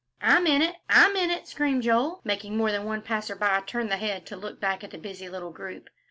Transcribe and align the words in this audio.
"I'm 0.23 0.47
in 0.47 0.63
it, 0.63 0.77
I'm 0.89 1.15
in 1.15 1.29
it," 1.29 1.47
screamed 1.47 1.83
Joel, 1.83 2.21
making 2.23 2.57
more 2.57 2.71
than 2.71 2.85
one 2.85 3.03
passer 3.03 3.35
by 3.35 3.61
turn 3.61 3.89
the 3.89 3.97
head 3.97 4.25
to 4.25 4.35
look 4.35 4.59
back 4.59 4.83
at 4.83 4.89
the 4.89 4.97
busy 4.97 5.29
little 5.29 5.51
group. 5.51 5.91